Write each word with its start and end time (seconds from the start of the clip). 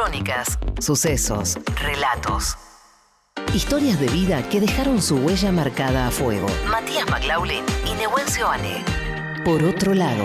Crónicas, 0.00 0.60
sucesos, 0.78 1.58
relatos. 1.82 2.56
Historias 3.52 3.98
de 3.98 4.06
vida 4.06 4.48
que 4.48 4.60
dejaron 4.60 5.02
su 5.02 5.16
huella 5.16 5.50
marcada 5.50 6.06
a 6.06 6.12
fuego. 6.12 6.46
Matías 6.70 7.10
McLaughlin 7.10 7.64
y 7.84 7.94
Nehuen 7.96 8.24
Ane. 8.46 8.84
Por 9.44 9.64
otro 9.64 9.94
lado. 9.94 10.24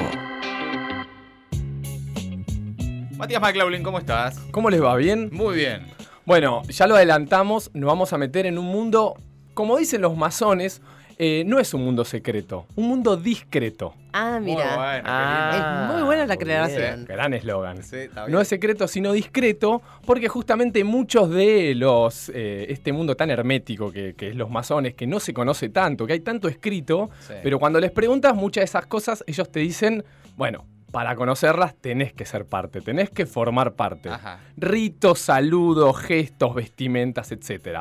Matías 3.17 3.41
McLaughlin, 3.41 3.81
¿cómo 3.81 3.97
estás? 3.97 4.37
¿Cómo 4.51 4.69
les 4.69 4.83
va? 4.83 4.95
¿Bien? 4.95 5.31
Muy 5.33 5.55
bien. 5.55 5.87
Bueno, 6.23 6.61
ya 6.69 6.85
lo 6.85 6.95
adelantamos, 6.95 7.71
nos 7.73 7.87
vamos 7.87 8.13
a 8.13 8.19
meter 8.19 8.45
en 8.45 8.59
un 8.59 8.65
mundo, 8.65 9.15
como 9.55 9.77
dicen 9.77 10.01
los 10.01 10.15
masones, 10.15 10.83
eh, 11.17 11.43
no 11.45 11.59
es 11.59 11.73
un 11.73 11.83
mundo 11.83 12.03
secreto, 12.05 12.65
un 12.75 12.87
mundo 12.87 13.15
discreto. 13.17 13.93
Ah, 14.13 14.39
mira. 14.41 14.65
Muy 14.75 15.01
Ah, 15.05 15.85
es 15.89 15.93
muy 15.95 16.03
buena 16.03 16.25
la 16.25 16.33
aclaración. 16.35 17.05
Gran 17.05 17.33
eslogan. 17.33 17.81
Sí. 17.83 17.97
No 18.27 18.39
es 18.41 18.47
secreto, 18.47 18.87
sino 18.87 19.11
discreto, 19.11 19.81
porque 20.05 20.27
justamente 20.27 20.83
muchos 20.83 21.29
de 21.29 21.73
los. 21.75 22.29
eh, 22.33 22.65
este 22.69 22.93
mundo 22.93 23.15
tan 23.15 23.29
hermético 23.31 23.91
que, 23.91 24.13
que 24.15 24.29
es 24.29 24.35
los 24.35 24.49
masones, 24.49 24.93
que 24.93 25.07
no 25.07 25.19
se 25.19 25.33
conoce 25.33 25.69
tanto, 25.69 26.05
que 26.05 26.13
hay 26.13 26.19
tanto 26.19 26.47
escrito, 26.47 27.09
Sí. 27.21 27.33
pero 27.41 27.59
cuando 27.59 27.79
les 27.79 27.91
preguntas 27.91 28.35
muchas 28.35 28.61
de 28.61 28.65
esas 28.65 28.85
cosas, 28.85 29.23
ellos 29.27 29.51
te 29.51 29.59
dicen, 29.59 30.03
bueno, 30.37 30.65
para 30.91 31.15
conocerlas 31.15 31.73
tenés 31.75 32.13
que 32.13 32.23
ser 32.25 32.45
parte, 32.45 32.79
tenés 32.81 33.09
que 33.09 33.25
formar 33.25 33.73
parte. 33.73 34.09
Ajá. 34.09 34.39
Ritos, 34.57 35.17
saludos, 35.19 35.97
gestos, 35.97 36.53
vestimentas, 36.53 37.31
etc. 37.31 37.79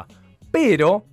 Pero 0.51 1.05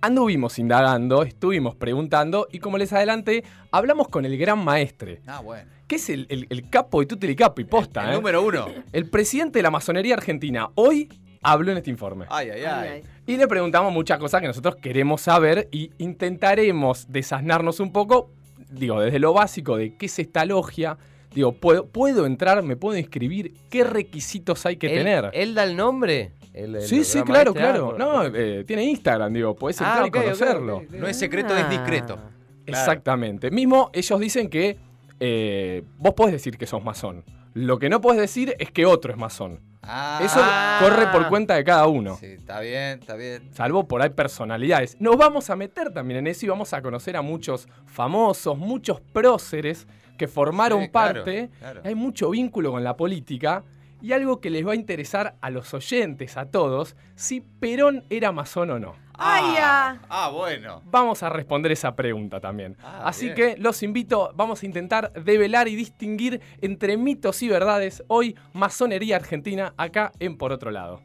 anduvimos 0.00 0.58
indagando, 0.58 1.22
estuvimos 1.22 1.74
preguntando 1.74 2.46
y 2.52 2.58
como 2.58 2.78
les 2.78 2.92
adelanté, 2.92 3.44
hablamos 3.70 4.08
con 4.08 4.24
el 4.24 4.36
gran 4.38 4.62
maestre, 4.64 5.20
Ah, 5.26 5.40
bueno. 5.40 5.70
que 5.86 5.96
es 5.96 6.08
el, 6.10 6.26
el- 6.28 6.46
el 6.50 6.68
capo 6.70 7.02
y 7.02 7.06
tuteli 7.06 7.34
capo 7.36 7.60
y 7.60 7.64
posta, 7.64 8.04
El 8.04 8.10
¿eh? 8.10 8.14
número 8.16 8.42
uno. 8.44 8.66
El 8.92 9.08
presidente 9.10 9.58
de 9.58 9.62
la 9.62 9.70
masonería 9.70 10.14
argentina 10.14 10.68
hoy 10.74 11.08
habló 11.42 11.70
en 11.72 11.78
este 11.78 11.90
informe. 11.90 12.26
Ay, 12.28 12.50
ay, 12.50 12.64
Ay. 12.64 13.02
Y 13.26 13.36
le 13.36 13.46
preguntamos 13.48 13.92
muchas 13.92 14.18
cosas 14.18 14.40
que 14.40 14.46
nosotros 14.48 14.76
queremos 14.76 15.20
saber 15.22 15.68
y 15.72 15.90
intentaremos 15.98 17.06
desasnarnos 17.08 17.80
un 17.80 17.92
poco, 17.92 18.30
digo, 18.70 19.00
desde 19.00 19.18
lo 19.18 19.32
básico 19.32 19.76
de 19.76 19.96
qué 19.96 20.06
es 20.06 20.18
esta 20.18 20.44
logia. 20.44 20.96
Digo, 21.34 21.52
¿puedo, 21.52 21.86
¿puedo 21.86 22.24
entrar? 22.24 22.62
¿Me 22.62 22.76
puedo 22.76 22.96
inscribir? 22.96 23.52
¿Qué 23.68 23.84
requisitos 23.84 24.64
hay 24.64 24.76
que 24.76 24.86
¿Él, 24.86 24.98
tener? 25.04 25.30
¿Él 25.34 25.54
da 25.54 25.64
el 25.64 25.76
nombre? 25.76 26.32
El- 26.56 26.74
el 26.76 26.82
sí, 26.82 27.04
sí, 27.04 27.22
claro, 27.22 27.52
maestre, 27.54 27.62
claro. 27.62 27.92
ah, 27.94 27.98
No, 27.98 28.24
eh, 28.34 28.64
tiene 28.66 28.82
Instagram, 28.84 29.32
digo, 29.32 29.54
podés 29.54 29.78
entrar 29.80 29.98
Ah, 30.02 30.06
y 30.06 30.08
ok, 30.08 30.16
ok, 30.16 30.22
conocerlo. 30.22 30.82
No 30.90 31.06
es 31.06 31.18
secreto, 31.18 31.54
es 31.56 31.68
discreto. 31.70 32.14
Ah. 32.18 32.30
Claro. 32.64 32.80
Exactamente. 32.80 33.50
Mismo 33.50 33.90
ellos 33.92 34.18
dicen 34.18 34.48
que 34.48 34.78
eh, 35.20 35.82
vos 35.98 36.14
podés 36.14 36.32
decir 36.32 36.58
que 36.58 36.66
sos 36.66 36.82
masón. 36.82 37.24
Lo 37.54 37.78
que 37.78 37.88
no 37.88 38.00
podés 38.00 38.20
decir 38.20 38.54
es 38.58 38.70
que 38.70 38.84
otro 38.86 39.12
es 39.12 39.18
masón. 39.18 39.60
Ah, 39.82 40.20
Eso 40.22 40.40
corre 40.84 41.06
por 41.12 41.28
cuenta 41.28 41.54
de 41.54 41.62
cada 41.64 41.86
uno. 41.86 42.16
Sí, 42.16 42.26
está 42.26 42.58
bien, 42.60 42.98
está 42.98 43.14
bien. 43.14 43.48
Salvo 43.52 43.86
por 43.86 44.02
ahí 44.02 44.10
personalidades. 44.10 44.96
Nos 45.00 45.16
vamos 45.16 45.48
a 45.48 45.56
meter 45.56 45.90
también 45.92 46.18
en 46.20 46.26
eso 46.26 46.44
y 46.44 46.48
vamos 46.48 46.72
a 46.74 46.82
conocer 46.82 47.16
a 47.16 47.22
muchos 47.22 47.68
famosos, 47.86 48.58
muchos 48.58 49.00
próceres 49.00 49.86
que 50.18 50.26
formaron 50.26 50.82
Sí, 50.82 50.88
claro, 50.88 51.14
parte. 51.24 51.50
claro. 51.60 51.80
Hay 51.84 51.94
mucho 51.94 52.30
vínculo 52.30 52.72
con 52.72 52.82
la 52.82 52.96
política. 52.96 53.62
Y 54.02 54.12
algo 54.12 54.40
que 54.40 54.50
les 54.50 54.66
va 54.66 54.72
a 54.72 54.76
interesar 54.76 55.36
a 55.40 55.50
los 55.50 55.72
oyentes, 55.74 56.36
a 56.36 56.50
todos, 56.50 56.96
si 57.14 57.40
Perón 57.40 58.04
era 58.10 58.30
masón 58.32 58.70
o 58.70 58.78
no. 58.78 58.94
Ay, 59.18 59.42
ah, 59.56 59.96
ya. 59.98 60.06
ah, 60.10 60.28
bueno. 60.30 60.82
Vamos 60.84 61.22
a 61.22 61.30
responder 61.30 61.72
esa 61.72 61.96
pregunta 61.96 62.38
también. 62.38 62.76
Ah, 62.82 63.02
Así 63.06 63.26
bien. 63.26 63.34
que 63.34 63.56
los 63.56 63.82
invito, 63.82 64.30
vamos 64.34 64.62
a 64.62 64.66
intentar 64.66 65.12
develar 65.14 65.68
y 65.68 65.74
distinguir 65.76 66.42
entre 66.60 66.98
mitos 66.98 67.42
y 67.42 67.48
verdades 67.48 68.04
hoy 68.08 68.36
Masonería 68.52 69.16
Argentina 69.16 69.72
acá 69.78 70.12
en 70.20 70.36
Por 70.36 70.52
Otro 70.52 70.70
Lado. 70.70 71.00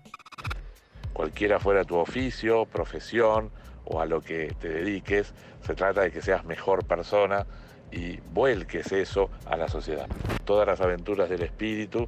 cualquiera 1.13 1.59
fuera 1.59 1.83
tu 1.85 1.95
oficio, 1.95 2.65
profesión 2.65 3.51
o 3.85 4.01
a 4.01 4.05
lo 4.05 4.21
que 4.21 4.53
te 4.59 4.69
dediques, 4.69 5.33
se 5.65 5.73
trata 5.75 6.01
de 6.01 6.11
que 6.11 6.21
seas 6.21 6.43
mejor 6.45 6.85
persona 6.85 7.45
y 7.91 8.17
vuelques 8.33 8.91
eso 8.91 9.29
a 9.45 9.55
la 9.57 9.67
sociedad. 9.67 10.07
Todas 10.45 10.67
las 10.67 10.81
aventuras 10.81 11.29
del 11.29 11.43
espíritu 11.43 12.07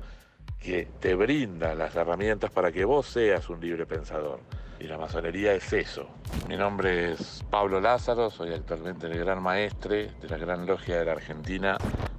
que 0.63 0.87
te 0.99 1.13
brindan 1.13 1.77
las 1.77 1.93
herramientas 1.95 2.49
para 2.49 2.71
que 2.71 2.85
vos 2.85 3.05
seas 3.05 3.49
un 3.49 3.59
libre 3.59 3.85
pensador. 3.85 4.39
Y 4.79 4.85
la 4.85 4.97
masonería 4.97 5.53
es 5.53 5.71
eso. 5.73 6.07
Mi 6.47 6.55
nombre 6.55 7.11
es 7.11 7.43
Pablo 7.49 7.79
Lázaro, 7.79 8.29
soy 8.29 8.53
actualmente 8.53 9.07
el 9.07 9.19
gran 9.19 9.41
maestre 9.43 10.11
de 10.21 10.29
la 10.29 10.37
Gran 10.37 10.65
Logia 10.65 10.97
de 10.97 11.05
la 11.05 11.11
Argentina 11.11 11.77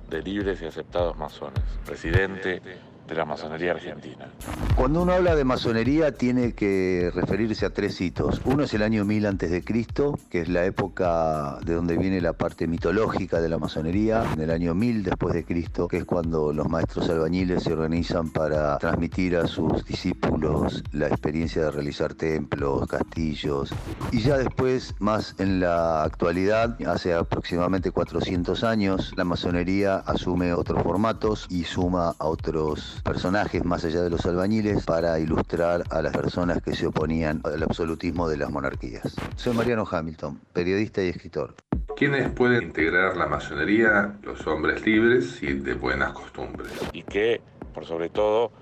de 0.09 0.22
Libres 0.22 0.60
y 0.62 0.66
Aceptados 0.66 1.16
Masones, 1.16 1.65
presidente 1.84 2.60
de 3.06 3.15
la 3.15 3.25
Masonería 3.25 3.72
Argentina. 3.72 4.31
Cuando 4.76 5.02
uno 5.02 5.12
habla 5.12 5.36
de 5.36 5.44
masonería 5.44 6.10
tiene 6.12 6.52
que 6.52 7.12
referirse 7.14 7.64
a 7.64 7.70
tres 7.70 8.00
hitos. 8.00 8.40
Uno 8.44 8.64
es 8.64 8.74
el 8.74 8.82
año 8.82 9.04
1000 9.04 9.26
antes 9.26 9.50
de 9.52 9.62
Cristo, 9.62 10.18
que 10.30 10.40
es 10.40 10.48
la 10.48 10.64
época 10.64 11.58
de 11.64 11.74
donde 11.74 11.96
viene 11.96 12.20
la 12.20 12.32
parte 12.32 12.66
mitológica 12.66 13.40
de 13.40 13.48
la 13.48 13.58
masonería. 13.58 14.24
En 14.32 14.40
el 14.40 14.50
año 14.50 14.74
1000 14.74 15.04
después 15.04 15.32
de 15.32 15.44
Cristo, 15.44 15.86
que 15.86 15.98
es 15.98 16.04
cuando 16.04 16.52
los 16.52 16.68
maestros 16.68 17.08
albañiles 17.08 17.62
se 17.62 17.72
organizan 17.72 18.30
para 18.30 18.76
transmitir 18.78 19.36
a 19.36 19.46
sus 19.46 19.84
discípulos 19.84 20.82
la 20.91 21.06
experiencia 21.06 21.62
de 21.62 21.70
realizar 21.70 22.14
templos, 22.14 22.88
castillos. 22.88 23.72
Y 24.10 24.22
ya 24.22 24.36
después, 24.36 24.96
más 24.98 25.36
en 25.38 25.60
la 25.60 26.02
actualidad, 26.02 26.76
hace 26.84 27.14
aproximadamente 27.14 27.92
400 27.92 28.64
años, 28.64 29.12
la 29.16 29.24
masonería 29.24 29.98
asume 29.98 30.52
otros 30.52 30.82
formatos 30.82 31.46
y 31.48 31.62
suma 31.62 32.16
a 32.18 32.26
otros 32.26 33.00
personajes 33.04 33.64
más 33.64 33.84
allá 33.84 34.02
de 34.02 34.10
los 34.10 34.26
albañiles 34.26 34.63
para 34.86 35.19
ilustrar 35.20 35.84
a 35.91 36.00
las 36.00 36.16
personas 36.16 36.62
que 36.62 36.75
se 36.75 36.86
oponían 36.86 37.41
al 37.44 37.62
absolutismo 37.62 38.28
de 38.28 38.38
las 38.38 38.50
monarquías. 38.50 39.14
Soy 39.36 39.54
Mariano 39.54 39.86
Hamilton, 39.91 40.41
periodista 40.54 41.02
y 41.02 41.08
escritor. 41.08 41.54
¿Quiénes 41.97 42.30
pueden 42.30 42.64
integrar 42.64 43.16
la 43.16 43.26
masonería? 43.26 44.16
Los 44.22 44.47
hombres 44.47 44.84
libres 44.86 45.42
y 45.42 45.53
de 45.53 45.74
buenas 45.74 46.12
costumbres. 46.12 46.72
y 46.92 47.03
que, 47.03 47.42
por 47.74 47.84
sobre 47.84 48.08
todo, 48.08 48.53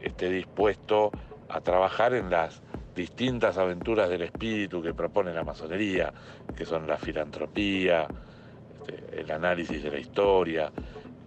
esté 0.00 0.30
dispuesto 0.30 1.10
a 1.48 1.60
trabajar 1.62 2.12
en 2.12 2.28
las 2.28 2.62
distintas 2.94 3.56
aventuras 3.56 4.10
del 4.10 4.22
espíritu 4.22 4.82
que 4.82 4.92
propone 4.92 5.32
la 5.32 5.44
masonería, 5.44 6.12
que 6.54 6.66
son 6.66 6.86
la 6.86 6.98
filantropía, 6.98 8.06
este, 8.80 9.20
el 9.22 9.30
análisis 9.30 9.82
de 9.82 9.90
la 9.90 9.98
historia, 9.98 10.70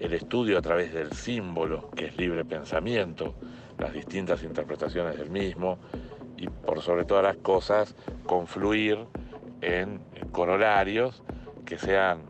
el 0.01 0.13
estudio 0.13 0.57
a 0.57 0.62
través 0.62 0.94
del 0.94 1.12
símbolo, 1.13 1.91
que 1.91 2.07
es 2.07 2.17
libre 2.17 2.44
pensamiento, 2.44 3.35
las 3.78 3.94
distintas 3.94 4.41
interpretaciones 4.44 5.17
del 5.17 5.29
mismo, 5.29 5.78
y 6.38 6.47
por 6.47 6.81
sobre 6.81 7.06
todas 7.06 7.23
las 7.23 7.38
cosas, 7.38 7.95
confluir 8.25 8.97
en 9.61 10.01
corolarios 10.31 11.22
que 11.66 11.78
sean 11.78 12.23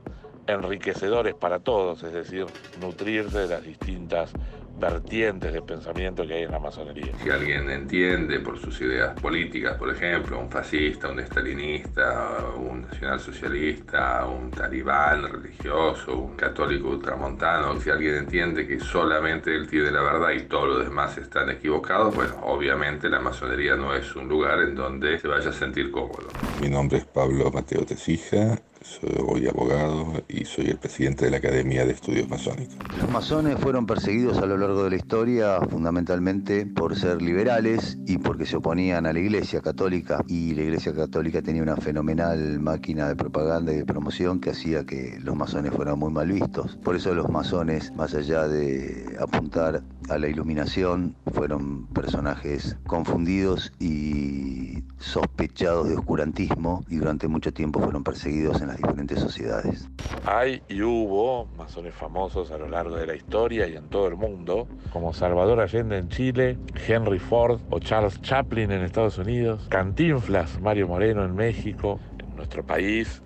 enriquecedores 0.47 1.33
para 1.33 1.59
todos, 1.59 2.03
es 2.03 2.11
decir, 2.11 2.45
nutrirse 2.75 3.39
de 3.39 3.47
las 3.47 3.63
distintas 3.63 4.33
vertientes 4.79 5.53
de 5.53 5.61
pensamiento 5.61 6.25
que 6.25 6.33
hay 6.33 6.43
en 6.43 6.51
la 6.51 6.59
masonería. 6.59 7.11
Si 7.23 7.29
alguien 7.29 7.69
entiende 7.69 8.39
por 8.39 8.59
sus 8.59 8.79
ideas 8.81 9.19
políticas, 9.19 9.77
por 9.77 9.89
ejemplo, 9.93 10.39
un 10.39 10.49
fascista, 10.49 11.09
un 11.09 11.19
estalinista, 11.19 12.37
un 12.57 12.81
nacionalsocialista, 12.81 14.25
un 14.25 14.51
talibán 14.51 15.31
religioso, 15.31 16.17
un 16.17 16.35
católico 16.35 16.89
ultramontano, 16.89 17.79
si 17.79 17.89
alguien 17.89 18.15
entiende 18.15 18.67
que 18.67 18.79
solamente 18.79 19.55
él 19.55 19.69
tiene 19.69 19.91
la 19.91 20.01
verdad 20.01 20.31
y 20.31 20.43
todos 20.43 20.67
los 20.67 20.83
demás 20.83 21.17
están 21.17 21.49
equivocados, 21.49 22.15
bueno, 22.15 22.35
obviamente 22.43 23.09
la 23.09 23.19
masonería 23.19 23.75
no 23.75 23.93
es 23.93 24.15
un 24.15 24.27
lugar 24.27 24.59
en 24.61 24.75
donde 24.75 25.19
se 25.19 25.27
vaya 25.27 25.49
a 25.49 25.53
sentir 25.53 25.91
cómodo. 25.91 26.27
Mi 26.61 26.69
nombre 26.69 26.99
es 26.99 27.05
Pablo 27.05 27.51
Mateo 27.51 27.85
Tesija, 27.85 28.57
soy 28.81 29.47
abogado 29.47 30.23
y 30.27 30.45
soy 30.45 30.67
el 30.67 30.77
presidente 30.77 31.25
de 31.25 31.31
la 31.31 31.37
Academia 31.37 31.85
de 31.85 31.93
Estudios 31.93 32.27
Masónicos. 32.27 32.75
Los 32.99 33.09
masones 33.09 33.57
fueron 33.59 33.85
perseguidos 33.85 34.37
a 34.39 34.45
lo 34.45 34.57
largo 34.57 34.83
de 34.83 34.89
la 34.91 34.95
historia 34.95 35.59
fundamentalmente 35.69 36.65
por 36.65 36.95
ser 36.95 37.21
liberales 37.21 37.97
y 38.07 38.17
porque 38.17 38.45
se 38.45 38.57
oponían 38.57 39.05
a 39.05 39.13
la 39.13 39.19
Iglesia 39.19 39.61
Católica 39.61 40.23
y 40.27 40.53
la 40.55 40.63
Iglesia 40.63 40.93
Católica 40.93 41.41
tenía 41.41 41.61
una 41.61 41.77
fenomenal 41.77 42.59
máquina 42.59 43.07
de 43.07 43.15
propaganda 43.15 43.71
y 43.71 43.77
de 43.77 43.85
promoción 43.85 44.39
que 44.39 44.49
hacía 44.49 44.85
que 44.85 45.19
los 45.21 45.35
masones 45.35 45.71
fueran 45.73 45.99
muy 45.99 46.11
mal 46.11 46.31
vistos. 46.31 46.77
Por 46.83 46.95
eso 46.95 47.13
los 47.13 47.29
masones, 47.29 47.93
más 47.93 48.15
allá 48.15 48.47
de 48.47 49.15
apuntar 49.19 49.83
a 50.09 50.17
la 50.17 50.27
iluminación, 50.27 51.15
fueron 51.33 51.85
personajes 51.87 52.75
confundidos 52.87 53.71
y 53.79 54.83
sospechados 54.97 55.89
de 55.89 55.95
oscurantismo 55.95 56.83
y 56.89 56.97
durante 56.97 57.27
mucho 57.27 57.53
tiempo 57.53 57.79
fueron 57.79 58.03
perseguidos 58.03 58.61
en 58.61 58.70
diferentes 58.75 59.19
sociedades. 59.19 59.87
Hay 60.25 60.61
y 60.67 60.81
hubo 60.81 61.45
masones 61.57 61.93
famosos 61.95 62.51
a 62.51 62.57
lo 62.57 62.67
largo 62.67 62.95
de 62.95 63.07
la 63.07 63.15
historia 63.15 63.67
y 63.67 63.75
en 63.75 63.89
todo 63.89 64.07
el 64.07 64.15
mundo, 64.15 64.67
como 64.91 65.13
Salvador 65.13 65.59
Allende 65.59 65.97
en 65.97 66.09
Chile, 66.09 66.57
Henry 66.87 67.19
Ford 67.19 67.59
o 67.69 67.79
Charles 67.79 68.21
Chaplin 68.21 68.71
en 68.71 68.81
Estados 68.81 69.17
Unidos, 69.17 69.67
Cantinflas, 69.69 70.59
Mario 70.61 70.87
Moreno 70.87 71.23
en 71.25 71.35
México, 71.35 71.99
en 72.19 72.35
nuestro 72.35 72.65
país, 72.65 73.21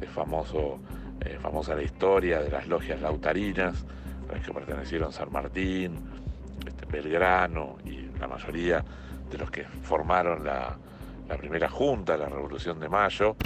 es 0.00 0.08
famoso, 0.10 0.78
eh, 1.20 1.38
famosa 1.40 1.74
la 1.74 1.82
historia 1.82 2.40
de 2.40 2.50
las 2.50 2.66
logias 2.66 3.00
lautarinas, 3.00 3.84
a 4.28 4.34
las 4.34 4.46
que 4.46 4.52
pertenecieron 4.52 5.12
San 5.12 5.32
Martín, 5.32 5.96
este, 6.66 6.86
Belgrano 6.86 7.76
y 7.84 8.08
la 8.18 8.28
mayoría 8.28 8.84
de 9.30 9.38
los 9.38 9.50
que 9.50 9.64
formaron 9.64 10.44
la, 10.44 10.76
la 11.28 11.36
primera 11.36 11.68
junta, 11.68 12.16
la 12.16 12.26
Revolución 12.26 12.78
de 12.80 12.88
Mayo. 12.88 13.36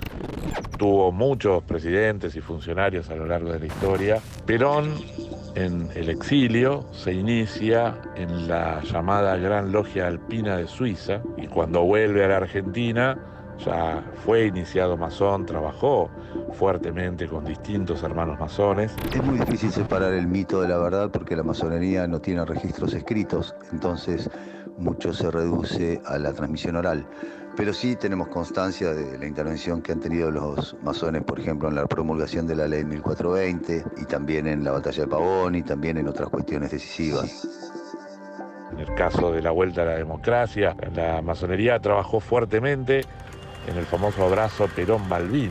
Tuvo 0.79 1.13
muchos 1.13 1.63
presidentes 1.65 2.37
y 2.37 2.41
funcionarios 2.41 3.11
a 3.11 3.15
lo 3.15 3.27
largo 3.27 3.53
de 3.53 3.61
la 3.61 3.67
historia. 3.67 4.21
Perón, 4.47 4.95
en 5.55 5.89
el 5.95 6.09
exilio, 6.09 6.87
se 6.93 7.13
inicia 7.13 8.01
en 8.15 8.49
la 8.49 8.83
llamada 8.83 9.37
Gran 9.37 9.73
Logia 9.73 10.07
Alpina 10.07 10.57
de 10.57 10.67
Suiza 10.67 11.23
y 11.37 11.47
cuando 11.47 11.83
vuelve 11.83 12.25
a 12.25 12.29
la 12.29 12.37
Argentina 12.39 13.19
ya 13.65 14.03
fue 14.25 14.47
iniciado 14.47 14.97
masón, 14.97 15.45
trabajó 15.45 16.11
fuertemente 16.53 17.29
con 17.29 17.45
distintos 17.45 18.03
hermanos 18.03 18.39
masones. 18.41 18.95
Es 19.15 19.23
muy 19.23 19.39
difícil 19.39 19.71
separar 19.71 20.15
el 20.15 20.27
mito 20.27 20.63
de 20.63 20.69
la 20.69 20.79
verdad 20.79 21.11
porque 21.11 21.37
la 21.37 21.43
masonería 21.43 22.07
no 22.07 22.21
tiene 22.21 22.45
registros 22.45 22.95
escritos, 22.95 23.55
entonces 23.71 24.31
mucho 24.81 25.13
se 25.13 25.31
reduce 25.31 26.01
a 26.07 26.19
la 26.19 26.33
transmisión 26.33 26.77
oral. 26.77 27.07
Pero 27.57 27.73
sí 27.73 27.97
tenemos 27.97 28.29
constancia 28.29 28.93
de 28.95 29.19
la 29.19 29.27
intervención 29.27 29.83
que 29.83 29.93
han 29.93 30.01
tenido 30.01 30.31
los 30.31 30.77
masones, 30.83 31.23
por 31.25 31.39
ejemplo, 31.39 31.69
en 31.69 31.75
la 31.75 31.87
promulgación 31.87 32.47
de 32.47 32.57
la 32.57 32.67
ley 32.67 32.85
1420 32.85 33.85
y 33.99 34.05
también 34.07 34.47
en 34.47 34.65
la 34.65 34.73
batalla 34.73 35.05
de 35.05 35.09
Pavón 35.09 35.55
y 35.55 35.63
también 35.63 35.99
en 35.99 36.09
otras 36.09 36.29
cuestiones 36.31 36.71
decisivas. 36.71 37.47
En 38.73 38.79
el 38.79 38.95
caso 38.95 39.33
de 39.33 39.43
la 39.43 39.51
vuelta 39.51 39.83
a 39.83 39.87
la 39.87 39.97
democracia, 39.97 40.77
la 40.95 41.21
masonería 41.23 41.79
trabajó 41.81 42.21
fuertemente 42.21 43.01
en 43.67 43.77
el 43.77 43.85
famoso 43.85 44.25
abrazo 44.25 44.69
Perón-Malvin. 44.75 45.51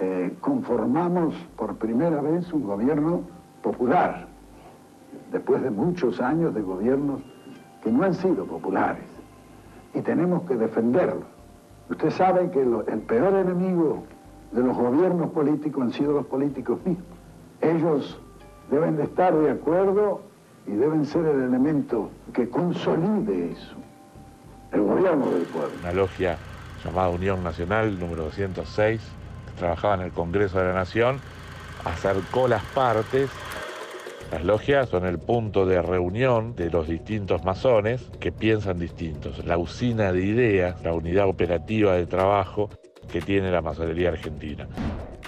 Eh, 0.00 0.32
conformamos 0.40 1.34
por 1.56 1.76
primera 1.76 2.20
vez 2.20 2.52
un 2.52 2.62
gobierno 2.62 3.22
popular, 3.62 4.28
después 5.32 5.62
de 5.62 5.70
muchos 5.70 6.20
años 6.20 6.54
de 6.54 6.62
gobiernos 6.62 7.20
que 7.88 7.92
no 7.92 8.04
han 8.04 8.14
sido 8.14 8.44
populares, 8.44 9.04
y 9.94 10.02
tenemos 10.02 10.42
que 10.42 10.56
defenderlos. 10.56 11.24
Usted 11.88 12.10
sabe 12.10 12.50
que 12.50 12.60
el 12.60 13.00
peor 13.00 13.32
enemigo 13.34 14.04
de 14.52 14.62
los 14.62 14.76
gobiernos 14.76 15.30
políticos 15.30 15.84
han 15.84 15.92
sido 15.92 16.12
los 16.12 16.26
políticos 16.26 16.78
mismos. 16.84 17.06
Ellos 17.62 18.20
deben 18.70 18.96
de 18.98 19.04
estar 19.04 19.34
de 19.34 19.50
acuerdo 19.50 20.20
y 20.66 20.72
deben 20.72 21.06
ser 21.06 21.24
el 21.24 21.40
elemento 21.44 22.10
que 22.34 22.50
consolide 22.50 23.52
eso, 23.52 23.76
el 24.72 24.82
gobierno 24.82 25.30
del 25.30 25.44
pueblo. 25.44 25.70
una 25.80 25.92
logia 25.92 26.36
llamada 26.84 27.08
Unión 27.08 27.42
Nacional 27.42 27.98
número 27.98 28.24
206, 28.24 29.00
que 29.46 29.58
trabajaba 29.58 29.94
en 29.94 30.00
el 30.02 30.12
Congreso 30.12 30.58
de 30.58 30.66
la 30.66 30.74
Nación, 30.74 31.20
acercó 31.86 32.48
las 32.48 32.62
partes. 32.64 33.30
Las 34.30 34.44
logias 34.44 34.90
son 34.90 35.06
el 35.06 35.18
punto 35.18 35.64
de 35.64 35.80
reunión 35.80 36.54
de 36.54 36.70
los 36.70 36.86
distintos 36.86 37.44
masones 37.44 38.02
que 38.20 38.30
piensan 38.30 38.78
distintos, 38.78 39.44
la 39.46 39.56
usina 39.56 40.12
de 40.12 40.22
ideas, 40.22 40.82
la 40.82 40.92
unidad 40.92 41.26
operativa 41.26 41.94
de 41.94 42.06
trabajo 42.06 42.68
que 43.10 43.22
tiene 43.22 43.50
la 43.50 43.62
masonería 43.62 44.10
argentina. 44.10 44.68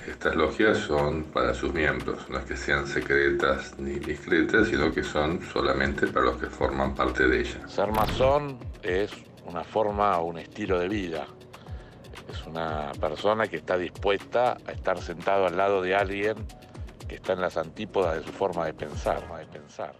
Estas 0.06 0.36
logias 0.36 0.76
son 0.76 1.24
para 1.24 1.54
sus 1.54 1.72
miembros, 1.72 2.28
no 2.28 2.38
es 2.38 2.44
que 2.44 2.56
sean 2.56 2.86
secretas 2.86 3.74
ni 3.78 3.92
discretas, 3.92 4.68
sino 4.68 4.92
que 4.92 5.02
son 5.02 5.40
solamente 5.42 6.06
para 6.06 6.26
los 6.26 6.36
que 6.36 6.46
forman 6.46 6.94
parte 6.94 7.26
de 7.26 7.40
ellas. 7.40 7.58
Ser 7.68 7.90
masón 7.92 8.58
es 8.82 9.12
una 9.46 9.64
forma 9.64 10.18
o 10.18 10.26
un 10.26 10.38
estilo 10.38 10.78
de 10.78 10.88
vida. 10.88 11.26
Es 12.30 12.46
una 12.46 12.92
persona 13.00 13.46
que 13.46 13.56
está 13.56 13.78
dispuesta 13.78 14.58
a 14.66 14.72
estar 14.72 15.00
sentado 15.00 15.46
al 15.46 15.56
lado 15.56 15.80
de 15.80 15.94
alguien 15.94 16.34
que 17.10 17.16
está 17.16 17.32
en 17.32 17.40
las 17.40 17.56
antípodas 17.56 18.14
de 18.18 18.22
su 18.24 18.30
forma 18.30 18.64
de 18.66 18.72
pensar. 18.72 19.20
De 19.36 19.46
pensar. 19.46 19.92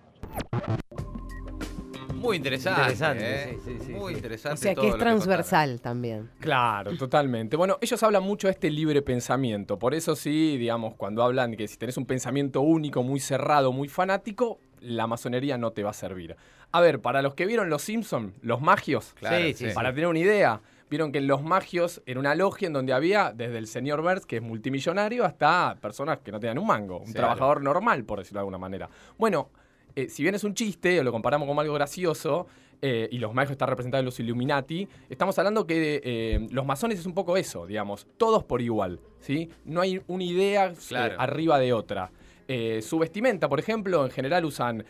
Muy 2.15 2.37
interesante. 2.37 2.81
Interesante, 2.83 3.25
¿eh? 3.51 3.59
sí, 3.65 3.73
sí, 3.79 3.85
sí, 3.87 3.93
Muy 3.93 4.13
sí. 4.13 4.19
interesante. 4.19 4.55
O 4.55 4.63
sea 4.63 4.75
que 4.77 4.89
es 4.89 4.97
transversal 4.97 5.81
también. 5.81 6.31
Claro, 6.39 6.97
totalmente. 6.97 7.57
Bueno, 7.57 7.79
ellos 7.81 8.01
hablan 8.05 8.23
mucho 8.23 8.47
de 8.47 8.53
este 8.53 8.71
libre 8.71 9.03
pensamiento. 9.03 9.77
Por 9.77 9.93
eso 9.95 10.15
sí, 10.15 10.57
digamos, 10.57 10.95
cuando 10.95 11.25
hablan 11.25 11.57
que 11.57 11.67
si 11.67 11.79
tenés 11.79 11.97
un 11.97 12.07
pensamiento 12.07 12.61
único, 12.61 13.03
muy 13.03 13.19
cerrado, 13.19 13.73
muy 13.73 13.89
fanático, 13.89 14.61
la 14.81 15.09
masonería 15.09 15.59
no 15.59 15.73
te 15.73 15.83
va 15.83 15.91
a 15.91 15.95
servir. 15.95 16.37
A 16.71 16.81
ver, 16.81 17.01
para 17.01 17.23
los 17.23 17.35
que 17.35 17.45
vieron 17.47 17.69
Los 17.71 17.83
Simpson, 17.83 18.35
los 18.43 18.61
magios, 18.61 19.15
Claro, 19.15 19.37
Sí, 19.47 19.55
sí, 19.55 19.69
sí. 19.69 19.75
para 19.75 19.91
tener 19.93 20.07
una 20.07 20.21
idea, 20.21 20.61
vieron 20.91 21.13
que 21.13 21.19
en 21.19 21.29
Los 21.29 21.43
Magios 21.43 22.03
era 22.05 22.19
una 22.19 22.35
logia 22.35 22.67
en 22.67 22.73
donde 22.73 22.93
había 22.93 23.33
desde 23.33 23.57
el 23.59 23.67
señor 23.69 24.03
Burns, 24.03 24.27
que 24.27 24.37
es 24.37 24.43
multimillonario, 24.43 25.25
hasta 25.25 25.77
personas 25.81 26.19
que 26.19 26.33
no 26.33 26.41
tenían 26.41 26.59
un 26.59 26.67
mango, 26.67 26.99
un 26.99 27.13
trabajador 27.13 27.63
normal, 27.63 28.05
por 28.05 28.19
decirlo 28.19 28.39
de 28.39 28.41
alguna 28.43 28.59
manera. 28.59 28.91
Bueno, 29.17 29.51
eh, 29.95 30.09
si 30.09 30.23
bien 30.23 30.35
es 30.35 30.45
un 30.45 30.55
chiste, 30.55 31.01
o 31.01 31.05
lo 31.05 31.13
comparamos 31.13 31.49
con 31.49 31.59
algo 31.59 31.75
gracioso, 31.75 32.47
eh, 32.83 33.09
y 33.13 33.19
los 33.19 33.35
magios 33.35 33.53
están 33.53 33.69
representados 33.69 34.01
en 34.01 34.07
los 34.07 34.19
Illuminati, 34.21 34.89
estamos 35.09 35.39
hablando 35.39 35.67
que 35.67 36.01
eh, 36.03 36.49
los 36.51 36.65
masones 36.67 36.99
es 36.99 37.07
un 37.07 37.15
poco 37.15 37.37
eso, 37.37 37.67
digamos, 37.67 38.07
todos 38.17 38.43
por 38.43 38.61
igual, 38.63 38.99
¿sí? 39.21 39.51
No 39.65 39.83
hay 39.83 40.01
una 40.09 40.25
idea 40.25 40.67
eh, 40.67 40.75
Claro. 40.89 41.15
arriba 41.19 41.59
de 41.59 41.73
otra. 41.73 42.11
Su 42.83 42.99
vestimenta, 42.99 43.49
por 43.49 43.61
ejemplo, 43.61 44.05
en 44.05 44.11
general 44.11 44.45
usan 44.45 44.85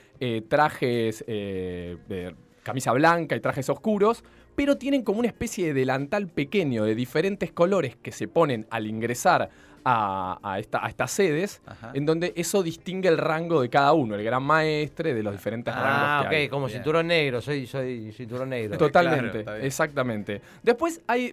trajes 0.48 1.22
de 1.26 2.34
camisa 2.62 2.92
blanca 2.92 3.36
y 3.36 3.40
trajes 3.40 3.68
oscuros, 3.70 4.22
pero 4.54 4.76
tienen 4.76 5.02
como 5.02 5.18
una 5.20 5.28
especie 5.28 5.66
de 5.66 5.74
delantal 5.74 6.28
pequeño 6.28 6.84
de 6.84 6.94
diferentes 6.94 7.52
colores 7.52 7.96
que 7.96 8.12
se 8.12 8.28
ponen 8.28 8.66
al 8.70 8.86
ingresar 8.86 9.48
a, 9.82 10.38
a 10.42 10.58
esta- 10.58 10.84
a 10.84 10.90
estas 10.90 11.10
sedes, 11.10 11.62
Ajá. 11.64 11.92
en 11.94 12.04
donde 12.04 12.34
eso 12.36 12.62
distingue 12.62 13.08
el 13.08 13.16
rango 13.16 13.62
de 13.62 13.70
cada 13.70 13.94
uno, 13.94 14.14
el 14.14 14.22
gran 14.22 14.42
maestre 14.42 15.14
de 15.14 15.22
los 15.22 15.32
diferentes 15.32 15.72
Ah, 15.74 15.80
rangos 15.82 16.24
ok, 16.26 16.30
que 16.30 16.36
hay. 16.36 16.48
como 16.50 16.66
Bien. 16.66 16.76
cinturón 16.78 17.06
negro, 17.06 17.40
soy, 17.40 17.66
soy 17.66 18.12
cinturón 18.12 18.50
negro. 18.50 18.76
Totalmente, 18.76 19.42
Claro, 19.42 19.62
exactamente. 19.64 20.42
Después 20.62 21.00
hay 21.06 21.32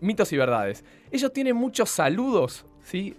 mitos 0.00 0.32
y 0.32 0.36
verdades. 0.36 0.84
Ellos 1.10 1.32
tienen 1.32 1.56
muchos 1.56 1.90
saludos, 1.90 2.64
¿sí? 2.84 3.16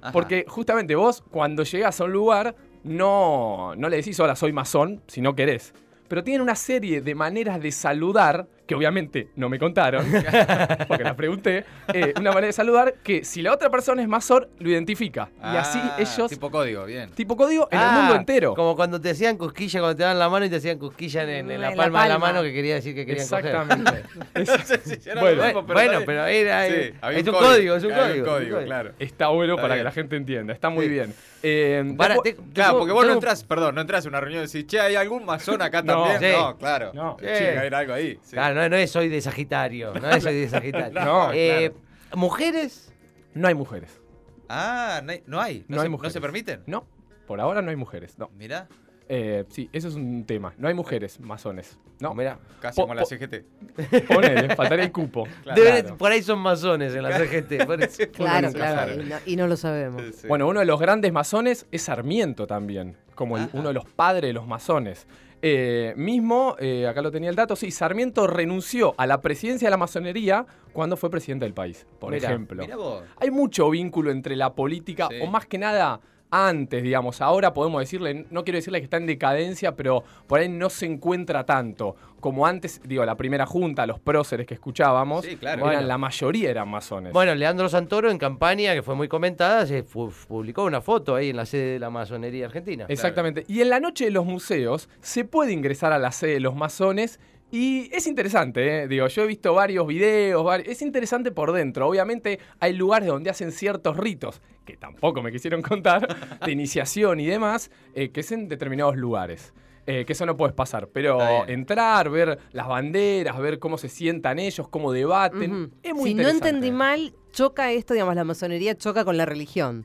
Ajá. 0.00 0.12
Porque 0.12 0.46
justamente 0.48 0.94
vos, 0.94 1.22
cuando 1.30 1.62
llegas 1.64 2.00
a 2.00 2.04
un 2.04 2.12
lugar, 2.12 2.54
no, 2.84 3.74
no 3.76 3.88
le 3.90 3.96
decís 3.96 4.18
hola, 4.18 4.34
soy 4.34 4.52
masón, 4.52 5.02
si 5.08 5.20
no 5.20 5.34
querés. 5.36 5.74
Pero 6.12 6.24
tienen 6.24 6.42
una 6.42 6.56
serie 6.56 7.00
de 7.00 7.14
maneras 7.14 7.58
de 7.58 7.72
saludar, 7.72 8.46
que 8.72 8.76
obviamente 8.76 9.28
no 9.36 9.48
me 9.48 9.58
contaron, 9.58 10.04
porque 10.88 11.04
las 11.04 11.14
pregunté, 11.14 11.64
eh, 11.92 12.14
una 12.18 12.30
manera 12.30 12.46
de 12.46 12.52
saludar 12.52 12.94
que 13.02 13.24
si 13.24 13.42
la 13.42 13.52
otra 13.52 13.70
persona 13.70 14.00
es 14.02 14.08
masón, 14.08 14.48
lo 14.58 14.70
identifica. 14.70 15.28
y 15.38 15.56
así 15.56 15.78
Ah, 15.82 15.96
ellos, 15.98 16.30
tipo, 16.30 16.46
Tipo 16.46 16.50
código, 16.50 16.84
bien. 16.86 17.10
código, 17.36 17.68
en 17.70 17.78
el 17.78 17.84
Ah, 17.84 17.92
mundo 18.00 18.14
entero. 18.16 18.54
Como 18.54 18.74
cuando 18.76 19.00
te 19.00 19.10
hacían 19.10 19.36
cosquilla, 19.36 19.80
cuando 19.80 19.96
te 19.96 20.02
daban 20.02 20.18
la 20.18 20.28
mano 20.28 20.46
y 20.46 20.50
te 20.50 20.56
hacían 20.56 20.78
cosquilla 20.78 21.22
en, 21.24 21.28
en- 21.30 21.50
en 21.50 21.60
la, 21.60 21.70
En 21.70 21.76
la 21.76 21.82
palma 21.82 22.02
de 22.04 22.08
la 22.08 22.18
mano 22.18 22.42
que 22.42 22.52
quería 22.52 22.74
decir 22.76 22.94
que 22.94 23.04
querían 23.06 23.28
coger. 23.28 23.46
Exactamente. 23.46 24.02
No 24.34 24.46
sé 24.64 24.78
si 25.00 25.08
era 25.10 25.20
Bueno, 25.20 25.44
mismo, 25.44 25.66
pero 25.66 25.78
bueno, 25.78 26.00
pero 26.06 26.26
era, 26.26 26.66
Sí, 26.66 26.72
eh, 26.74 26.94
había 27.00 27.18
es 27.18 27.26
un 27.28 27.34
código, 27.34 27.76
es 27.76 27.84
un 27.84 27.92
había 27.92 28.02
código. 28.08 28.24
Un 28.24 28.28
es 28.42 28.42
un 28.44 28.50
código, 28.52 28.66
claro. 28.66 28.92
Está 28.98 29.28
bueno 29.28 29.52
Está 29.54 29.62
para 29.62 29.76
que 29.76 29.84
la 29.84 29.92
gente 29.92 30.16
entienda, 30.16 30.52
está 30.52 30.68
muy 30.70 30.86
Sí. 30.86 30.90
bien. 30.90 31.14
Eh, 31.44 31.94
Para, 31.96 32.14
después- 32.14 32.36
te- 32.36 32.42
Claro, 32.52 32.78
porque 32.78 32.92
vos 32.92 33.04
no 33.06 33.12
entras, 33.12 33.42
perdón, 33.44 33.74
no 33.74 33.80
entras 33.80 34.04
a 34.06 34.08
una 34.08 34.20
reunión 34.20 34.44
y 34.44 34.46
decís, 34.46 34.66
che, 34.66 34.80
¿hay 34.80 34.94
algún 34.94 35.24
masón 35.24 35.60
acá 35.60 35.82
No, 35.82 36.04
también? 36.04 36.20
sí. 36.32 36.38
No, 36.38 36.56
claro. 36.56 36.90
No. 36.94 37.16
Tiene 37.18 37.38
que 37.38 37.58
haber 37.58 37.74
algo 37.74 37.92
ahí. 37.94 38.18
sí. 38.22 38.32
Claro, 38.32 38.54
no, 38.62 38.68
no 38.70 38.76
es 38.76 38.90
soy 38.90 39.08
de 39.08 39.20
Sagitario, 39.20 39.92
no 39.94 40.10
es 40.10 40.22
soy 40.22 40.34
de 40.40 40.48
Sagitario. 40.48 41.00
No, 41.04 41.32
Eh, 41.32 41.72
¿Mujeres? 42.14 42.92
no 43.34 43.48
hay 43.48 43.54
mujeres. 43.54 44.00
Ah, 44.48 45.00
no 45.04 45.12
hay. 45.12 45.22
No, 45.26 45.40
hay. 45.40 45.64
No 45.68 45.76
se, 45.76 45.82
hay 45.82 45.88
¿No 45.88 45.92
mujeres. 45.92 46.12
se 46.12 46.20
permiten? 46.20 46.62
No, 46.66 46.86
por 47.26 47.40
ahora 47.40 47.62
no 47.62 47.70
hay 47.70 47.76
mujeres. 47.76 48.18
No. 48.18 48.28
Mirá, 48.36 48.68
Eh, 49.14 49.44
sí, 49.50 49.68
eso 49.74 49.88
es 49.88 49.94
un 49.94 50.24
tema. 50.24 50.54
No 50.56 50.68
hay 50.68 50.74
mujeres 50.74 51.20
masones. 51.20 51.78
No, 52.00 52.14
Mira, 52.14 52.38
casi 52.62 52.76
Po- 52.76 52.84
como 52.84 52.94
la 52.94 53.02
po- 53.02 53.08
CGT. 53.08 53.44
ponele, 54.08 54.56
faltaría 54.56 54.86
el 54.86 54.90
cupo. 54.92 55.24
Por 55.98 56.10
ahí 56.10 56.22
son 56.22 56.38
masones 56.38 56.94
en 56.94 57.02
la 57.02 57.18
CGT. 57.18 57.64
por 57.66 57.82
eso. 57.82 58.04
Claro, 58.10 58.50
claro. 58.52 58.94
Y 59.02 59.04
no, 59.04 59.16
y 59.26 59.36
no 59.36 59.46
lo 59.48 59.56
sabemos. 59.58 60.02
Sí. 60.14 60.26
Bueno, 60.28 60.48
uno 60.48 60.60
de 60.60 60.66
los 60.66 60.80
grandes 60.80 61.12
masones 61.12 61.66
es 61.70 61.82
Sarmiento 61.82 62.46
también, 62.46 62.96
como 63.14 63.36
el- 63.36 63.50
uno 63.52 63.68
de 63.68 63.74
los 63.74 63.84
padres 63.84 64.30
de 64.30 64.32
los 64.32 64.46
masones. 64.46 65.06
Eh, 65.42 65.92
mismo, 65.96 66.56
eh, 66.58 66.86
acá 66.86 67.02
lo 67.02 67.10
tenía 67.10 67.28
el 67.28 67.36
dato, 67.36 67.54
sí, 67.54 67.70
Sarmiento 67.70 68.26
renunció 68.26 68.94
a 68.96 69.06
la 69.06 69.20
presidencia 69.20 69.66
de 69.66 69.70
la 69.72 69.76
masonería 69.76 70.46
cuando 70.72 70.96
fue 70.96 71.10
presidente 71.10 71.44
del 71.44 71.52
país, 71.52 71.84
por 71.98 72.12
Mirá, 72.12 72.28
ejemplo. 72.30 72.62
Mirá 72.62 72.76
vos. 72.76 73.02
Hay 73.20 73.30
mucho 73.30 73.68
vínculo 73.68 74.10
entre 74.10 74.36
la 74.36 74.54
política, 74.54 75.08
Sí. 75.10 75.16
o 75.20 75.26
más 75.26 75.44
que 75.46 75.58
nada 75.58 76.00
antes, 76.32 76.82
digamos. 76.82 77.20
Ahora 77.20 77.52
podemos 77.52 77.80
decirle, 77.80 78.26
no 78.30 78.42
quiero 78.42 78.56
decirle 78.56 78.80
que 78.80 78.84
está 78.84 78.96
en 78.96 79.06
decadencia, 79.06 79.76
pero 79.76 80.02
por 80.26 80.40
ahí 80.40 80.48
no 80.48 80.70
se 80.70 80.86
encuentra 80.86 81.44
tanto. 81.44 81.94
Como 82.20 82.46
antes, 82.46 82.80
digo, 82.84 83.04
la 83.04 83.16
primera 83.16 83.44
junta, 83.46 83.84
los 83.86 84.00
próceres 84.00 84.46
que 84.46 84.54
escuchábamos, 84.54 85.24
Sí, 85.24 85.36
claro. 85.36 85.58
eran, 85.62 85.74
Bueno. 85.74 85.86
la 85.88 85.98
mayoría 85.98 86.50
eran 86.50 86.68
masones. 86.68 87.12
Bueno, 87.12 87.34
Leandro 87.34 87.68
Santoro 87.68 88.10
en 88.10 88.16
campaña, 88.18 88.72
que 88.74 88.82
fue 88.82 88.94
muy 88.94 89.08
comentada, 89.08 89.66
se 89.66 89.82
publicó 89.82 90.64
una 90.64 90.80
foto 90.80 91.14
ahí 91.16 91.30
en 91.30 91.36
la 91.36 91.44
sede 91.46 91.74
de 91.74 91.78
la 91.78 91.90
masonería 91.90 92.46
argentina. 92.46 92.86
Exactamente. 92.88 93.44
Y 93.48 93.60
en 93.60 93.68
la 93.70 93.80
noche 93.80 94.04
de 94.06 94.10
los 94.12 94.24
museos 94.24 94.88
se 95.00 95.24
puede 95.24 95.52
ingresar 95.52 95.92
a 95.92 95.98
la 95.98 96.12
sede 96.12 96.34
de 96.34 96.40
los 96.40 96.54
masones 96.54 97.20
y 97.52 97.88
es 97.92 98.06
interesante, 98.06 98.82
¿eh? 98.82 98.88
digo, 98.88 99.06
yo 99.06 99.22
he 99.22 99.26
visto 99.26 99.52
varios 99.54 99.86
videos, 99.86 100.44
es 100.64 100.82
interesante 100.82 101.30
por 101.30 101.52
dentro. 101.52 101.86
Obviamente 101.86 102.38
hay 102.58 102.72
lugares 102.72 103.06
donde 103.08 103.30
hacen 103.30 103.52
ciertos 103.52 103.96
ritos, 103.96 104.40
que 104.64 104.76
tampoco 104.76 105.22
me 105.22 105.30
quisieron 105.30 105.60
contar, 105.62 106.40
de 106.44 106.50
iniciación 106.50 107.20
y 107.20 107.26
demás, 107.26 107.70
eh, 107.94 108.10
que 108.10 108.20
es 108.20 108.32
en 108.32 108.48
determinados 108.48 108.96
lugares. 108.96 109.52
eh, 109.84 110.04
que 110.06 110.12
eso 110.12 110.24
no 110.26 110.36
puedes 110.36 110.54
pasar. 110.54 110.88
Pero 110.92 111.18
entrar, 111.48 112.08
ver 112.08 112.38
las 112.52 112.68
banderas, 112.68 113.36
ver 113.38 113.58
cómo 113.58 113.76
se 113.78 113.88
sientan 113.88 114.38
ellos, 114.38 114.68
cómo 114.68 114.92
debaten, 114.92 115.72
es 115.82 115.92
muy 115.92 116.10
Si 116.10 116.14
no 116.14 116.22
interesante. 116.22 116.48
entendí 116.48 116.70
mal, 116.70 117.14
choca 117.32 117.72
esto, 117.72 117.92
digamos, 117.92 118.14
la 118.14 118.22
masonería 118.24 118.76
choca 118.76 119.04
con 119.04 119.16
la 119.16 119.26
religión. 119.26 119.84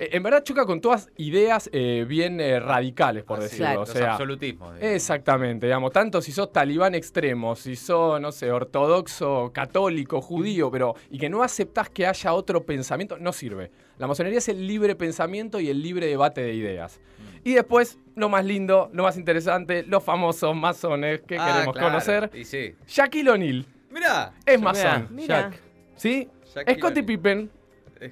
Eh, 0.00 0.10
En 0.12 0.22
verdad 0.22 0.44
choca 0.44 0.64
con 0.64 0.80
todas 0.80 1.10
ideas 1.16 1.68
eh, 1.72 2.04
bien 2.08 2.40
eh, 2.40 2.60
radicales, 2.60 3.24
por 3.24 3.38
Así, 3.40 3.44
decirlo. 3.46 3.64
Claro. 3.66 3.80
O 3.80 3.84
los 3.84 3.90
sea, 3.90 4.12
absolutismos. 4.12 4.74
digamos. 4.74 4.94
Exactamente, 4.94 5.66
digamos, 5.66 5.92
tanto 5.92 6.22
si 6.22 6.30
sos 6.32 6.52
talibán 6.52 6.94
extremo, 6.94 7.56
si 7.56 7.74
sos, 7.76 8.20
no 8.20 8.30
sé, 8.32 8.50
ortodoxo, 8.52 9.50
católico, 9.52 10.20
judío, 10.20 10.70
pero 10.70 10.94
y 11.10 11.18
que 11.18 11.28
no 11.28 11.42
aceptás 11.42 11.90
que 11.90 12.06
haya 12.06 12.32
otro 12.32 12.64
pensamiento, 12.64 13.18
no 13.18 13.32
sirve. 13.32 13.70
La 13.98 14.06
masonería 14.06 14.38
es 14.38 14.48
el 14.48 14.66
libre 14.66 14.94
pensamiento 14.94 15.58
y 15.60 15.68
el 15.68 15.82
libre 15.82 16.06
debate 16.06 16.40
de 16.42 16.54
ideas. 16.54 17.00
Mm. 17.18 17.48
Y 17.48 17.54
después, 17.54 17.98
lo 18.14 18.28
más 18.28 18.44
lindo, 18.44 18.90
lo 18.92 19.02
más 19.02 19.16
interesante, 19.16 19.82
los 19.82 20.04
famosos 20.04 20.54
masones 20.54 21.20
que 21.22 21.36
Ah, 21.38 21.46
queremos 21.52 21.74
claro. 21.74 21.88
conocer. 21.88 22.30
Y 22.34 22.44
sí. 22.44 22.74
Shaquille 22.86 23.30
O'Neal 23.30 23.66
Mirá. 23.90 24.32
es 24.46 24.60
masón, 24.60 25.08
Mira. 25.10 25.50
¿sí? 25.96 26.28
Shaquille 26.54 26.78
Scottie. 26.78 27.02
Pippen 27.02 27.50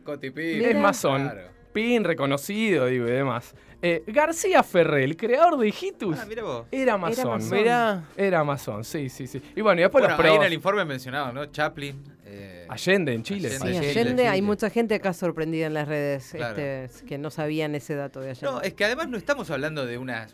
Scottie 0.00 0.32
Pippen. 0.32 0.68
Es 0.70 0.76
masón. 0.76 1.22
Claro. 1.30 1.55
Pin 1.76 2.04
reconocido, 2.04 2.86
digo, 2.86 3.06
y 3.06 3.10
demás. 3.10 3.54
Eh, 3.82 4.02
García 4.06 4.62
Ferré, 4.62 5.04
el 5.04 5.14
creador 5.16 5.58
de 5.58 5.68
Hitus, 5.68 6.18
Ah, 6.18 6.24
mira 6.26 6.42
vos. 6.42 6.66
era 6.70 6.96
masón. 6.96 7.28
masón. 7.42 7.58
Mirá. 7.58 8.04
Era 8.16 8.42
masón, 8.44 8.82
sí, 8.82 9.10
sí, 9.10 9.26
sí. 9.26 9.42
Y 9.54 9.60
bueno, 9.60 9.80
y 9.80 9.82
después 9.82 10.02
Bueno, 10.02 10.16
los 10.16 10.26
ahí 10.26 10.36
en 10.36 10.42
el 10.44 10.52
informe 10.54 10.84
mencionaban, 10.86 11.34
¿no? 11.34 11.44
Chaplin. 11.46 12.02
eh, 12.24 12.66
Allende 12.70 13.12
en 13.12 13.22
Chile. 13.22 13.48
Allende. 13.48 13.66
Sí, 13.72 13.76
Allende, 13.90 14.10
Chile, 14.12 14.28
hay 14.28 14.40
mucha 14.42 14.70
gente 14.70 14.94
acá 14.94 15.12
sorprendida 15.12 15.66
en 15.66 15.74
las 15.74 15.86
redes 15.86 16.30
Claro. 16.32 16.56
este, 16.60 17.04
que 17.04 17.18
no 17.18 17.30
sabían 17.30 17.74
ese 17.74 17.94
dato 17.94 18.20
de 18.20 18.30
Allende. 18.30 18.50
No, 18.50 18.60
es 18.62 18.72
que 18.74 18.84
además 18.86 19.08
no 19.08 19.18
estamos 19.18 19.50
hablando 19.50 19.84
de 19.86 19.98
una, 19.98 20.26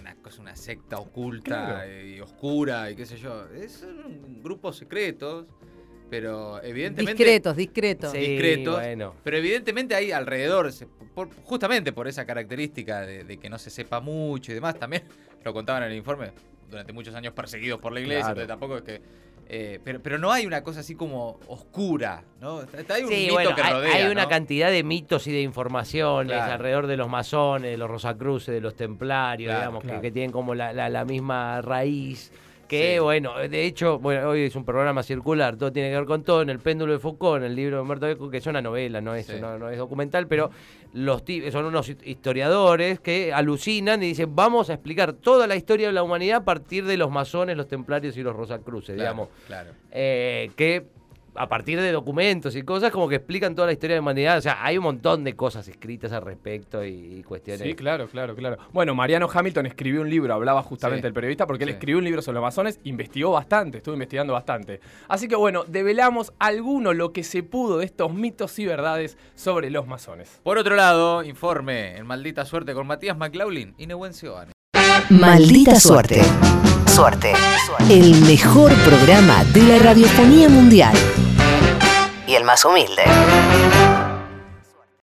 una 0.00 0.14
cosa, 0.16 0.42
una 0.42 0.56
secta 0.56 0.98
oculta 0.98 1.84
Claro. 1.84 2.04
y 2.06 2.20
oscura 2.20 2.90
y 2.90 2.96
qué 2.96 3.06
sé 3.06 3.16
yo. 3.16 3.46
Es- 3.54 3.74
Son 3.80 4.42
grupos 4.42 4.76
secretos, 4.76 5.46
pero 6.10 6.62
evidentemente. 6.62 7.22
discretos, 7.22 7.56
discretos. 7.56 8.12
Sí, 8.12 8.18
discretos. 8.18 8.76
bueno. 8.76 9.14
Pero 9.24 9.36
evidentemente 9.36 9.94
hay 9.94 10.12
alrededor, 10.12 10.70
por- 11.14 11.28
justamente 11.44 11.92
por 11.92 12.08
esa 12.08 12.24
característica 12.24 13.02
de, 13.02 13.24
de 13.24 13.36
que 13.38 13.48
no 13.50 13.58
se 13.58 13.70
sepa 13.70 14.00
mucho 14.00 14.52
y 14.52 14.54
demás, 14.54 14.78
también 14.78 15.02
lo 15.44 15.52
contaban 15.52 15.82
en 15.84 15.90
el 15.92 15.96
informe, 15.96 16.30
durante 16.70 16.92
muchos 16.92 17.14
años 17.14 17.32
perseguidos 17.32 17.80
por 17.80 17.92
la 17.92 18.00
iglesia, 18.00 18.32
Claro. 18.32 18.40
entonces 18.42 18.48
tampoco 18.48 18.76
es 18.76 18.82
que... 18.82 19.00
eh, 19.50 19.80
pero, 19.82 20.00
pero 20.02 20.18
no 20.18 20.30
hay 20.30 20.44
una 20.44 20.62
cosa 20.62 20.80
así 20.80 20.94
como 20.94 21.40
oscura, 21.46 22.22
¿no? 22.40 22.60
Está- 22.62 22.94
Hay 22.94 23.04
un 23.04 23.08
Sí, 23.08 23.14
mito 23.22 23.32
bueno, 23.34 23.54
que 23.54 23.62
hay, 23.62 23.72
rodea, 23.72 23.94
hay 23.94 24.10
una 24.12 24.24
¿no? 24.24 24.28
cantidad 24.28 24.70
de 24.70 24.82
mitos 24.84 25.26
y 25.26 25.32
de 25.32 25.40
informaciones 25.40 26.32
Claro. 26.36 26.52
alrededor 26.52 26.86
de 26.86 26.96
los 26.98 27.08
masones, 27.08 27.70
de 27.70 27.78
los 27.78 27.88
rosacruces, 27.90 28.54
de 28.54 28.60
los 28.60 28.74
templarios, 28.76 29.48
Claro, 29.48 29.60
digamos, 29.78 29.84
que-. 29.84 30.00
Que, 30.02 30.10
tienen 30.12 30.30
como 30.32 30.54
la, 30.54 30.72
la- 30.74 30.90
la 30.90 31.04
misma 31.06 31.62
raíz. 31.62 32.30
Que 32.68 32.94
Sí. 32.94 32.98
bueno, 33.00 33.36
de 33.38 33.64
hecho, 33.64 33.98
bueno, 33.98 34.28
hoy 34.28 34.42
es 34.42 34.54
un 34.54 34.64
programa 34.64 35.02
circular, 35.02 35.56
todo 35.56 35.72
tiene 35.72 35.88
que 35.90 35.96
ver 35.96 36.04
con 36.04 36.22
todo, 36.22 36.42
en 36.42 36.50
el 36.50 36.58
péndulo 36.60 36.92
de 36.92 36.98
Foucault, 36.98 37.38
en 37.38 37.44
el 37.50 37.56
libro 37.56 37.76
de 37.76 37.82
Humberto 37.82 38.06
Eco, 38.06 38.28
que 38.30 38.36
es 38.36 38.46
una 38.46 38.60
novela, 38.60 39.00
no 39.00 39.14
es, 39.14 39.26
Sí. 39.26 39.34
no, 39.40 39.58
no 39.58 39.70
es 39.70 39.78
documental, 39.78 40.26
pero 40.28 40.50
los 40.92 41.22
son 41.50 41.64
unos 41.64 41.88
historiadores 42.04 43.00
que 43.00 43.32
alucinan 43.32 44.02
y 44.02 44.08
dicen, 44.08 44.34
vamos 44.36 44.68
a 44.70 44.74
explicar 44.74 45.14
toda 45.14 45.46
la 45.46 45.56
historia 45.56 45.86
de 45.88 45.92
la 45.92 46.02
humanidad 46.02 46.38
a 46.38 46.44
partir 46.44 46.84
de 46.84 46.96
los 46.96 47.10
masones, 47.10 47.56
los 47.56 47.68
templarios 47.68 48.16
y 48.16 48.22
los 48.22 48.36
rosacruces, 48.36 48.94
Claro, 48.96 49.00
digamos 49.10 49.28
Claro. 49.46 49.70
eh, 49.90 50.50
que 50.56 50.84
a 51.38 51.48
partir 51.48 51.80
de 51.80 51.92
documentos 51.92 52.56
y 52.56 52.62
cosas 52.62 52.90
como 52.90 53.08
que 53.08 53.16
explican 53.16 53.54
toda 53.54 53.66
la 53.66 53.72
historia 53.72 53.94
de 53.94 53.98
la 53.98 54.02
humanidad. 54.02 54.38
O 54.38 54.40
sea, 54.40 54.64
hay 54.64 54.76
un 54.78 54.84
montón 54.84 55.24
de 55.24 55.34
cosas 55.36 55.66
escritas 55.68 56.12
al 56.12 56.22
respecto 56.22 56.84
y, 56.84 57.18
y 57.18 57.22
cuestiones. 57.22 57.62
Sí, 57.62 57.74
claro, 57.74 58.08
claro, 58.08 58.34
claro. 58.34 58.58
Bueno, 58.72 58.94
Mariano 58.94 59.28
Hamilton 59.32 59.66
escribió 59.66 60.00
un 60.00 60.10
libro, 60.10 60.34
hablaba 60.34 60.62
justamente 60.62 61.02
Sí. 61.02 61.06
el 61.08 61.12
periodista, 61.14 61.46
porque 61.46 61.64
él 61.64 61.70
Sí. 61.70 61.74
escribió 61.74 61.98
un 61.98 62.04
libro 62.04 62.22
sobre 62.22 62.34
los 62.36 62.42
masones, 62.42 62.80
investigó 62.84 63.30
bastante, 63.32 63.78
estuvo 63.78 63.94
investigando 63.94 64.32
bastante. 64.32 64.80
Así 65.08 65.28
que 65.28 65.36
bueno, 65.36 65.64
develamos 65.66 66.32
alguno 66.38 66.92
lo 66.92 67.12
que 67.12 67.22
se 67.24 67.42
pudo 67.42 67.78
de 67.78 67.84
estos 67.84 68.12
mitos 68.12 68.58
y 68.58 68.66
verdades 68.66 69.16
sobre 69.34 69.70
los 69.70 69.86
masones. 69.86 70.40
Por 70.42 70.58
otro 70.58 70.74
lado, 70.76 71.22
informe 71.22 71.96
en 71.96 72.06
Maldita 72.06 72.44
Suerte 72.44 72.74
con 72.74 72.86
Matías 72.86 73.16
McLaughlin 73.16 73.74
y 73.78 73.86
Nehuencio 73.86 74.36
Ane. 74.38 74.52
Maldita 75.10 75.76
suerte. 75.78 76.22
Suerte. 76.86 77.32
El 77.90 78.20
mejor 78.22 78.72
programa 78.84 79.44
de 79.52 79.62
la 79.62 79.78
radiofonía 79.78 80.48
mundial 80.48 80.94
y 82.28 82.34
el 82.34 82.44
más 82.44 82.64
humilde. 82.66 83.04